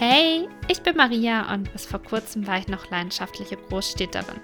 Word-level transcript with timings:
Hey, 0.00 0.48
ich 0.68 0.80
bin 0.84 0.96
Maria 0.96 1.52
und 1.52 1.72
bis 1.72 1.84
vor 1.84 2.00
kurzem 2.00 2.46
war 2.46 2.56
ich 2.56 2.68
noch 2.68 2.88
leidenschaftliche 2.88 3.56
Großstädterin. 3.56 4.40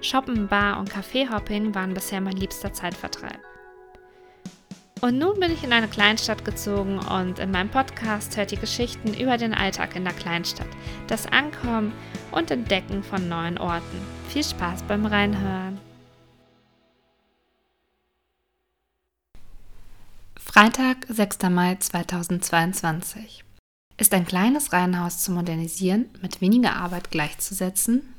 Shoppen, 0.00 0.48
Bar 0.48 0.80
und 0.80 0.90
Kaffeehopping 0.90 1.76
waren 1.76 1.94
bisher 1.94 2.20
mein 2.20 2.36
liebster 2.36 2.72
Zeitvertreib. 2.72 3.38
Und 5.00 5.16
nun 5.16 5.38
bin 5.38 5.52
ich 5.52 5.62
in 5.62 5.72
eine 5.72 5.86
Kleinstadt 5.86 6.44
gezogen 6.44 6.98
und 6.98 7.38
in 7.38 7.52
meinem 7.52 7.68
Podcast 7.68 8.36
hört 8.36 8.50
ihr 8.50 8.58
Geschichten 8.58 9.14
über 9.14 9.36
den 9.36 9.54
Alltag 9.54 9.94
in 9.94 10.02
der 10.02 10.12
Kleinstadt, 10.12 10.66
das 11.06 11.28
Ankommen 11.28 11.92
und 12.32 12.50
Entdecken 12.50 13.04
von 13.04 13.28
neuen 13.28 13.58
Orten. 13.58 14.00
Viel 14.28 14.42
Spaß 14.42 14.82
beim 14.88 15.06
Reinhören. 15.06 15.78
Freitag, 20.36 21.06
6. 21.08 21.42
Mai 21.48 21.76
2022. 21.76 23.44
Ist 23.98 24.14
ein 24.14 24.24
kleines 24.24 24.72
Reihenhaus 24.72 25.18
zu 25.18 25.32
modernisieren 25.32 26.06
mit 26.22 26.40
weniger 26.40 26.76
Arbeit 26.76 27.10
gleichzusetzen? 27.10 28.14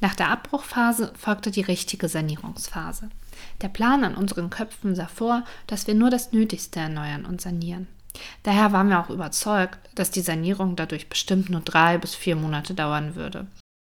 Nach 0.00 0.14
der 0.14 0.30
Abbruchphase 0.30 1.12
folgte 1.14 1.50
die 1.50 1.60
richtige 1.60 2.08
Sanierungsphase. 2.08 3.10
Der 3.60 3.68
Plan 3.68 4.02
an 4.02 4.14
unseren 4.14 4.48
Köpfen 4.48 4.94
sah 4.94 5.08
vor, 5.08 5.44
dass 5.66 5.86
wir 5.86 5.94
nur 5.94 6.08
das 6.08 6.32
Nötigste 6.32 6.80
erneuern 6.80 7.26
und 7.26 7.42
sanieren. 7.42 7.86
Daher 8.42 8.72
waren 8.72 8.88
wir 8.88 8.98
auch 8.98 9.10
überzeugt, 9.10 9.78
dass 9.94 10.10
die 10.10 10.22
Sanierung 10.22 10.74
dadurch 10.74 11.10
bestimmt 11.10 11.50
nur 11.50 11.60
drei 11.60 11.98
bis 11.98 12.14
vier 12.14 12.34
Monate 12.34 12.72
dauern 12.72 13.14
würde. 13.14 13.46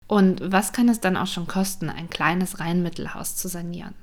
Und 0.07 0.40
was 0.41 0.71
kann 0.71 0.88
es 0.88 1.02
dann 1.02 1.18
auch 1.18 1.27
schon 1.27 1.48
kosten, 1.48 1.90
ein 1.90 2.09
kleines 2.09 2.62
Reihenmittelhaus 2.62 3.35
zu 3.35 3.49
sanieren? 3.49 3.94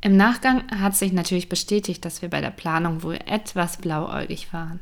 Im 0.00 0.16
Nachgang 0.16 0.70
hat 0.70 0.94
sich 0.94 1.12
natürlich 1.12 1.48
bestätigt, 1.48 2.04
dass 2.04 2.22
wir 2.22 2.30
bei 2.30 2.40
der 2.40 2.50
Planung 2.50 3.02
wohl 3.02 3.18
etwas 3.26 3.78
blauäugig 3.78 4.52
waren. 4.52 4.78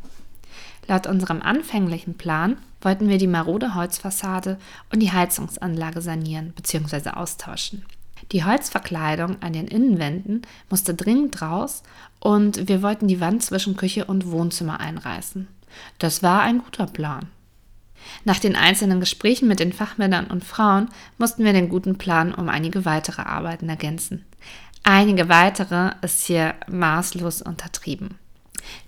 Laut 0.87 1.07
unserem 1.07 1.41
anfänglichen 1.43 2.15
Plan 2.15 2.57
wollten 2.81 3.09
wir 3.09 3.19
die 3.19 3.27
marode 3.27 3.75
Holzfassade 3.75 4.59
und 4.93 5.01
die 5.01 5.13
Heizungsanlage 5.13 6.03
sanieren 6.03 6.53
bzw. 6.53 7.11
austauschen. 7.11 7.85
Die 8.33 8.45
Holzverkleidung 8.45 9.43
an 9.43 9.53
den 9.53 9.67
Innenwänden 9.67 10.43
musste 10.71 10.95
dringend 10.95 11.41
raus 11.43 11.83
und 12.21 12.69
wir 12.69 12.83
wollten 12.83 13.09
die 13.09 13.21
Wand 13.21 13.43
zwischen 13.43 13.77
Küche 13.77 14.05
und 14.05 14.31
Wohnzimmer 14.31 14.81
einreißen. 14.81 15.49
Das 15.99 16.23
war 16.23 16.43
ein 16.43 16.59
guter 16.59 16.87
Plan. 16.87 17.27
Nach 18.25 18.39
den 18.39 18.55
einzelnen 18.55 19.01
Gesprächen 19.01 19.49
mit 19.49 19.61
den 19.61 19.73
Fachmännern 19.73 20.27
und 20.27 20.45
Frauen 20.45 20.89
mussten 21.19 21.45
wir 21.45 21.53
den 21.53 21.69
guten 21.69 21.97
Plan 21.97 22.35
um 22.35 22.49
einige 22.49 22.85
weitere 22.85 23.23
Arbeiten 23.23 23.69
ergänzen. 23.69 24.25
Einige 24.83 25.29
weitere 25.31 25.93
ist 26.03 26.25
hier 26.25 26.55
maßlos 26.69 27.41
untertrieben. 27.41 28.19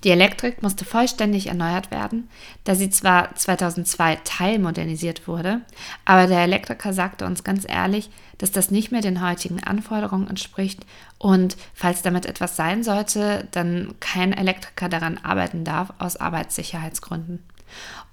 Die 0.04 0.10
Elektrik 0.10 0.62
musste 0.62 0.84
vollständig 0.84 1.48
erneuert 1.48 1.90
werden, 1.90 2.28
da 2.64 2.74
sie 2.74 2.90
zwar 2.90 3.34
2002 3.34 4.16
teilmodernisiert 4.24 5.26
wurde, 5.26 5.60
aber 6.04 6.26
der 6.26 6.40
Elektriker 6.40 6.92
sagte 6.92 7.26
uns 7.26 7.44
ganz 7.44 7.66
ehrlich, 7.68 8.10
dass 8.38 8.52
das 8.52 8.70
nicht 8.70 8.92
mehr 8.92 9.00
den 9.00 9.26
heutigen 9.26 9.62
Anforderungen 9.62 10.28
entspricht 10.28 10.84
und 11.18 11.56
falls 11.74 12.02
damit 12.02 12.26
etwas 12.26 12.56
sein 12.56 12.84
sollte, 12.84 13.48
dann 13.52 13.94
kein 14.00 14.32
Elektriker 14.32 14.88
daran 14.88 15.18
arbeiten 15.18 15.64
darf 15.64 15.92
aus 15.98 16.16
Arbeitssicherheitsgründen. 16.16 17.42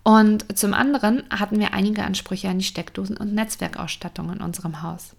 Und 0.04 0.58
zum 0.58 0.74
anderen 0.74 1.24
hatten 1.30 1.60
wir 1.60 1.74
einige 1.74 2.04
Ansprüche 2.04 2.50
an 2.50 2.60
die 2.60 2.66
Steckdosen 2.66 3.18
und 3.18 3.34
Netzwerkausstattung 3.34 4.32
in 4.34 4.42
unserem 4.42 4.82
Haus. 4.82 5.16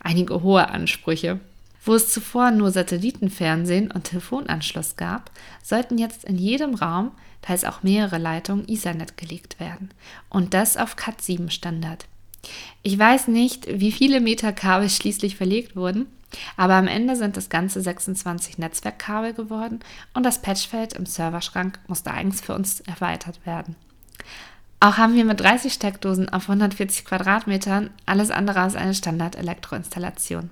Einige 0.00 0.42
hohe 0.42 0.68
Ansprüche. 0.68 1.40
Wo 1.84 1.94
es 1.94 2.10
zuvor 2.10 2.50
nur 2.50 2.70
Satellitenfernsehen 2.70 3.90
und 3.90 4.04
Telefonanschluss 4.04 4.96
gab, 4.96 5.30
sollten 5.62 5.98
jetzt 5.98 6.24
in 6.24 6.38
jedem 6.38 6.74
Raum, 6.74 7.12
teils 7.42 7.64
auch 7.64 7.82
mehrere 7.82 8.18
Leitungen, 8.18 8.66
Ethernet 8.66 9.18
gelegt 9.18 9.60
werden. 9.60 9.90
Und 10.30 10.54
das 10.54 10.78
auf 10.78 10.96
Cat 10.96 11.20
7 11.20 11.50
Standard. 11.50 12.06
Ich 12.82 12.98
weiß 12.98 13.28
nicht, 13.28 13.66
wie 13.68 13.92
viele 13.92 14.20
Meter 14.20 14.52
Kabel 14.52 14.88
schließlich 14.88 15.36
verlegt 15.36 15.76
wurden, 15.76 16.06
aber 16.56 16.74
am 16.74 16.88
Ende 16.88 17.16
sind 17.16 17.36
es 17.36 17.48
ganze 17.48 17.80
26 17.80 18.58
Netzwerkkabel 18.58 19.34
geworden 19.34 19.80
und 20.14 20.24
das 20.24 20.42
Patchfeld 20.42 20.94
im 20.94 21.06
Serverschrank 21.06 21.78
musste 21.86 22.10
eigens 22.10 22.40
für 22.40 22.54
uns 22.54 22.80
erweitert 22.80 23.44
werden. 23.46 23.76
Auch 24.80 24.98
haben 24.98 25.14
wir 25.14 25.24
mit 25.24 25.40
30 25.40 25.72
Steckdosen 25.72 26.28
auf 26.28 26.48
140 26.48 27.04
Quadratmetern 27.04 27.90
alles 28.04 28.30
andere 28.30 28.60
als 28.60 28.74
eine 28.74 28.94
Standard-Elektroinstallation. 28.94 30.50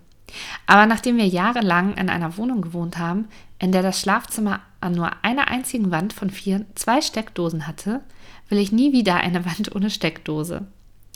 Aber 0.66 0.87
nachdem 0.87 1.16
wir 1.16 1.26
jahrelang 1.26 1.94
in 1.94 2.09
einer 2.09 2.37
Wohnung 2.37 2.62
gewohnt 2.62 2.98
haben, 2.98 3.28
in 3.59 3.72
der 3.72 3.82
das 3.82 4.00
Schlafzimmer 4.00 4.60
an 4.81 4.93
nur 4.93 5.10
einer 5.22 5.48
einzigen 5.48 5.91
Wand 5.91 6.12
von 6.12 6.31
vier 6.31 6.66
zwei 6.75 7.00
Steckdosen 7.00 7.66
hatte, 7.66 8.00
will 8.48 8.59
ich 8.59 8.72
nie 8.72 8.93
wieder 8.93 9.16
eine 9.16 9.44
Wand 9.47 9.75
ohne 9.75 9.91
Steckdose. 9.91 10.66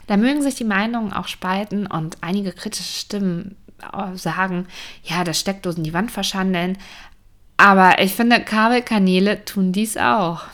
Da 0.07 0.17
mögen 0.17 0.43
sich 0.43 0.55
die 0.55 0.65
Meinungen 0.65 1.13
auch 1.13 1.27
spalten 1.27 1.87
und 1.87 2.19
einige 2.21 2.53
kritische 2.53 3.01
Stimmen 3.01 3.57
äh, 3.93 4.17
sagen, 4.17 4.67
ja, 5.03 5.25
dass 5.25 5.41
Steckdosen 5.41 5.83
die 5.83 5.93
Wand 5.93 6.13
verschandeln. 6.13 6.79
Aber 7.57 8.01
ich 8.01 8.15
finde, 8.15 8.41
Kabelkanäle 8.41 9.45
tun 9.45 9.73
dies 9.73 9.97
auch. 9.97 10.45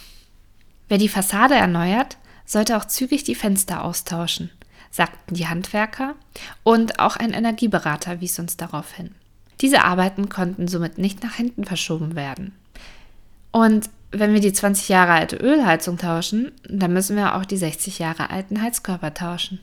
Wer 0.89 0.99
die 0.99 1.09
Fassade 1.09 1.55
erneuert, 1.55 2.17
sollte 2.47 2.77
auch 2.77 2.87
zügig 2.87 3.25
die 3.25 3.35
Fenster 3.35 3.85
austauschen 3.85 4.51
sagten 4.93 5.35
die 5.35 5.49
Handwerker, 5.49 6.15
und 6.63 7.01
auch 7.01 7.17
ein 7.17 7.33
Energieberater 7.33 8.21
wies 8.21 8.39
uns 8.39 8.57
darauf 8.57 8.93
hin. 8.93 9.15
Diese 9.61 9.85
Arbeiten 9.85 10.29
konnten 10.29 10.69
somit 10.69 10.99
nicht 10.99 11.25
nach 11.25 11.35
hinten 11.35 11.65
verschoben 11.65 12.15
werden. 12.15 12.53
Und 13.51 13.91
wenn 14.11 14.35
wir 14.35 14.41
die 14.41 14.53
20 14.53 14.89
Jahre 14.89 15.13
alte 15.13 15.37
Ölheizung 15.37 15.97
tauschen, 15.97 16.53
dann 16.69 16.93
müssen 16.93 17.17
wir 17.17 17.35
auch 17.35 17.45
die 17.45 17.57
60 17.57 17.99
Jahre 17.99 18.31
alten 18.31 18.61
Heizkörper 18.61 19.15
tauschen. 19.15 19.61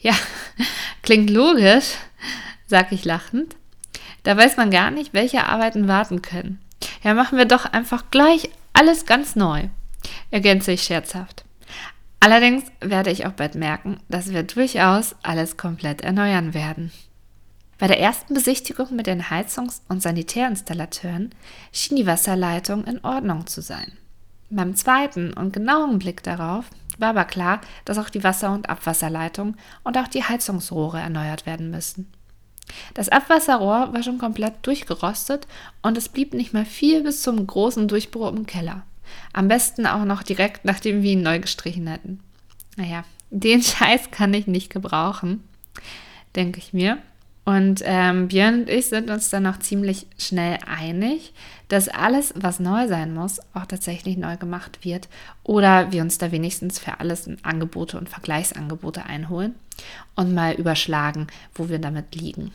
Ja, 0.00 0.14
klingt 1.02 1.30
logisch, 1.30 1.94
sag 2.66 2.92
ich 2.92 3.04
lachend. 3.04 3.56
Da 4.24 4.36
weiß 4.36 4.56
man 4.56 4.70
gar 4.70 4.90
nicht, 4.90 5.14
welche 5.14 5.44
Arbeiten 5.44 5.86
warten 5.86 6.22
können. 6.22 6.60
Ja, 7.02 7.14
machen 7.14 7.38
wir 7.38 7.44
doch 7.44 7.66
einfach 7.66 8.10
gleich 8.10 8.50
alles 8.72 9.06
ganz 9.06 9.36
neu, 9.36 9.68
ergänze 10.30 10.72
ich 10.72 10.82
scherzhaft. 10.82 11.43
Allerdings 12.24 12.64
werde 12.80 13.10
ich 13.10 13.26
auch 13.26 13.32
bald 13.32 13.54
merken, 13.54 14.00
dass 14.08 14.32
wir 14.32 14.44
durchaus 14.44 15.14
alles 15.22 15.58
komplett 15.58 16.00
erneuern 16.00 16.54
werden. 16.54 16.90
Bei 17.78 17.86
der 17.86 18.00
ersten 18.00 18.32
Besichtigung 18.32 18.96
mit 18.96 19.06
den 19.06 19.28
Heizungs- 19.28 19.82
und 19.90 20.00
Sanitärinstallateuren 20.00 21.34
schien 21.70 21.98
die 21.98 22.06
Wasserleitung 22.06 22.86
in 22.86 23.04
Ordnung 23.04 23.46
zu 23.46 23.60
sein. 23.60 23.92
Beim 24.48 24.74
zweiten 24.74 25.34
und 25.34 25.52
genauen 25.52 25.98
Blick 25.98 26.22
darauf 26.22 26.64
war 26.96 27.10
aber 27.10 27.26
klar, 27.26 27.60
dass 27.84 27.98
auch 27.98 28.08
die 28.08 28.24
Wasser- 28.24 28.54
und 28.54 28.70
Abwasserleitung 28.70 29.56
und 29.82 29.98
auch 29.98 30.08
die 30.08 30.24
Heizungsrohre 30.24 31.00
erneuert 31.00 31.44
werden 31.44 31.70
müssen. 31.70 32.10
Das 32.94 33.10
Abwasserrohr 33.10 33.92
war 33.92 34.02
schon 34.02 34.16
komplett 34.16 34.66
durchgerostet 34.66 35.46
und 35.82 35.98
es 35.98 36.08
blieb 36.08 36.32
nicht 36.32 36.54
mehr 36.54 36.64
viel 36.64 37.02
bis 37.02 37.20
zum 37.20 37.46
großen 37.46 37.86
Durchbruch 37.86 38.32
im 38.32 38.46
Keller. 38.46 38.86
Am 39.32 39.48
besten 39.48 39.86
auch 39.86 40.04
noch 40.04 40.22
direkt, 40.22 40.64
nachdem 40.64 41.02
wir 41.02 41.12
ihn 41.12 41.22
neu 41.22 41.40
gestrichen 41.40 41.86
hätten. 41.86 42.20
Naja, 42.76 43.04
den 43.30 43.62
Scheiß 43.62 44.10
kann 44.10 44.34
ich 44.34 44.46
nicht 44.46 44.70
gebrauchen, 44.70 45.42
denke 46.34 46.58
ich 46.58 46.72
mir. 46.72 46.98
Und 47.44 47.82
ähm, 47.84 48.28
Björn 48.28 48.60
und 48.60 48.70
ich 48.70 48.86
sind 48.86 49.10
uns 49.10 49.28
dann 49.28 49.42
noch 49.42 49.58
ziemlich 49.58 50.06
schnell 50.16 50.58
einig, 50.66 51.34
dass 51.68 51.88
alles, 51.88 52.32
was 52.36 52.58
neu 52.58 52.88
sein 52.88 53.12
muss, 53.12 53.38
auch 53.52 53.66
tatsächlich 53.66 54.16
neu 54.16 54.38
gemacht 54.38 54.78
wird 54.82 55.08
oder 55.42 55.92
wir 55.92 56.00
uns 56.00 56.16
da 56.16 56.32
wenigstens 56.32 56.78
für 56.78 57.00
alles 57.00 57.28
Angebote 57.42 57.98
und 57.98 58.08
Vergleichsangebote 58.08 59.04
einholen 59.04 59.54
und 60.14 60.32
mal 60.32 60.54
überschlagen, 60.54 61.26
wo 61.54 61.68
wir 61.68 61.78
damit 61.78 62.14
liegen. 62.14 62.52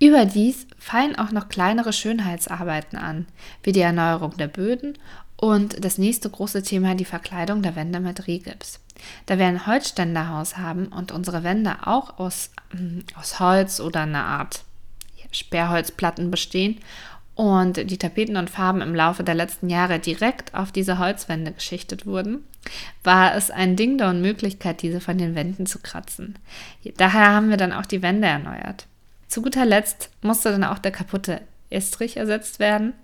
Überdies 0.00 0.66
fallen 0.78 1.18
auch 1.18 1.32
noch 1.32 1.48
kleinere 1.48 1.92
Schönheitsarbeiten 1.92 2.98
an, 2.98 3.26
wie 3.62 3.72
die 3.72 3.80
Erneuerung 3.80 4.36
der 4.38 4.48
Böden 4.48 4.96
und 5.40 5.82
das 5.84 5.98
nächste 5.98 6.28
große 6.28 6.62
Thema 6.62 6.94
die 6.94 7.04
Verkleidung 7.04 7.62
der 7.62 7.76
Wände 7.76 8.00
mit 8.00 8.26
Rigips. 8.26 8.80
Da 9.26 9.38
wir 9.38 9.46
ein 9.46 9.66
Holzständerhaus 9.66 10.58
haben 10.58 10.88
und 10.88 11.12
unsere 11.12 11.44
Wände 11.44 11.86
auch 11.86 12.18
aus, 12.18 12.50
mm, 12.72 13.00
aus 13.14 13.38
Holz 13.38 13.80
oder 13.80 14.02
einer 14.02 14.24
Art 14.24 14.64
Sperrholzplatten 15.30 16.30
bestehen 16.30 16.80
und 17.34 17.90
die 17.90 17.98
Tapeten 17.98 18.36
und 18.36 18.50
Farben 18.50 18.80
im 18.80 18.94
Laufe 18.94 19.22
der 19.22 19.36
letzten 19.36 19.68
Jahre 19.68 20.00
direkt 20.00 20.54
auf 20.54 20.72
diese 20.72 20.98
Holzwände 20.98 21.52
geschichtet 21.52 22.04
wurden, 22.04 22.44
war 23.04 23.36
es 23.36 23.50
ein 23.52 23.76
Ding 23.76 23.98
der 23.98 24.08
Unmöglichkeit, 24.08 24.82
diese 24.82 25.00
von 25.00 25.18
den 25.18 25.36
Wänden 25.36 25.66
zu 25.66 25.78
kratzen. 25.78 26.36
Daher 26.96 27.28
haben 27.28 27.50
wir 27.50 27.56
dann 27.56 27.72
auch 27.72 27.86
die 27.86 28.02
Wände 28.02 28.26
erneuert. 28.26 28.86
Zu 29.28 29.42
guter 29.42 29.66
Letzt 29.66 30.10
musste 30.22 30.50
dann 30.50 30.64
auch 30.64 30.78
der 30.78 30.90
kaputte 30.90 31.42
Estrich 31.70 32.16
ersetzt 32.16 32.58
werden 32.58 32.94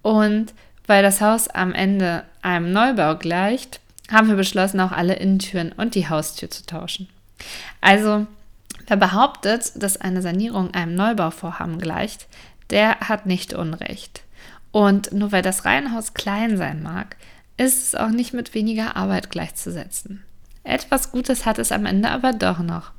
und 0.00 0.54
weil 0.86 1.02
das 1.02 1.20
Haus 1.20 1.48
am 1.48 1.72
Ende 1.72 2.24
einem 2.42 2.72
Neubau 2.72 3.16
gleicht, 3.16 3.80
haben 4.10 4.28
wir 4.28 4.36
beschlossen, 4.36 4.80
auch 4.80 4.92
alle 4.92 5.14
Innentüren 5.14 5.72
und 5.72 5.94
die 5.94 6.08
Haustür 6.08 6.50
zu 6.50 6.66
tauschen. 6.66 7.08
Also, 7.80 8.26
wer 8.86 8.96
behauptet, 8.96 9.72
dass 9.76 9.96
eine 9.96 10.22
Sanierung 10.22 10.74
einem 10.74 10.94
Neubauvorhaben 10.94 11.78
gleicht, 11.78 12.26
der 12.70 13.00
hat 13.00 13.26
nicht 13.26 13.54
Unrecht. 13.54 14.22
Und 14.72 15.12
nur 15.12 15.32
weil 15.32 15.42
das 15.42 15.64
Reihenhaus 15.64 16.14
klein 16.14 16.56
sein 16.56 16.82
mag, 16.82 17.16
ist 17.56 17.82
es 17.82 17.94
auch 17.94 18.08
nicht 18.08 18.34
mit 18.34 18.54
weniger 18.54 18.96
Arbeit 18.96 19.30
gleichzusetzen. 19.30 20.24
Etwas 20.64 21.12
Gutes 21.12 21.46
hat 21.46 21.58
es 21.58 21.72
am 21.72 21.86
Ende 21.86 22.10
aber 22.10 22.32
doch 22.32 22.58
noch. 22.58 22.90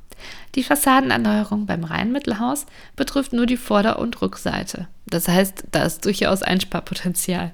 Die 0.54 0.62
Fassadenerneuerung 0.62 1.66
beim 1.66 1.84
Rheinmittelhaus 1.84 2.64
betrifft 2.94 3.32
nur 3.32 3.44
die 3.44 3.58
Vorder- 3.58 3.98
und 3.98 4.20
Rückseite. 4.22 4.88
Das 5.04 5.28
heißt, 5.28 5.64
da 5.72 5.84
ist 5.84 6.04
durchaus 6.04 6.42
Einsparpotenzial. 6.42 7.52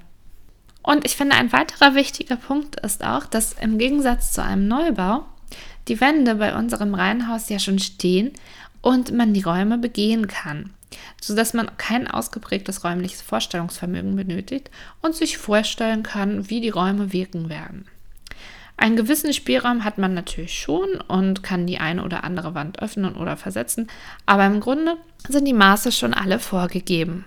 Und 0.83 1.05
ich 1.05 1.15
finde, 1.15 1.35
ein 1.37 1.53
weiterer 1.53 1.95
wichtiger 1.95 2.35
Punkt 2.35 2.79
ist 2.81 3.03
auch, 3.03 3.25
dass 3.25 3.53
im 3.53 3.77
Gegensatz 3.77 4.33
zu 4.33 4.43
einem 4.43 4.67
Neubau 4.67 5.25
die 5.87 5.99
Wände 5.99 6.35
bei 6.35 6.55
unserem 6.55 6.93
Reihenhaus 6.93 7.49
ja 7.49 7.57
schon 7.57 7.79
stehen 7.79 8.31
und 8.81 9.13
man 9.13 9.33
die 9.33 9.41
Räume 9.41 9.77
begehen 9.77 10.27
kann, 10.27 10.71
sodass 11.21 11.53
man 11.53 11.71
kein 11.77 12.09
ausgeprägtes 12.09 12.83
räumliches 12.83 13.21
Vorstellungsvermögen 13.21 14.15
benötigt 14.15 14.69
und 15.01 15.15
sich 15.15 15.37
vorstellen 15.37 16.03
kann, 16.03 16.49
wie 16.49 16.59
die 16.59 16.69
Räume 16.69 17.13
wirken 17.13 17.49
werden. 17.49 17.87
Einen 18.75 18.95
gewissen 18.97 19.33
Spielraum 19.33 19.85
hat 19.85 19.97
man 19.97 20.13
natürlich 20.13 20.59
schon 20.59 20.99
und 21.07 21.43
kann 21.43 21.65
die 21.65 21.77
eine 21.77 22.03
oder 22.03 22.23
andere 22.25 22.55
Wand 22.55 22.81
öffnen 22.81 23.15
oder 23.15 23.37
versetzen, 23.37 23.87
aber 24.25 24.45
im 24.45 24.59
Grunde 24.59 24.97
sind 25.29 25.45
die 25.45 25.53
Maße 25.53 25.91
schon 25.93 26.13
alle 26.13 26.39
vorgegeben. 26.39 27.23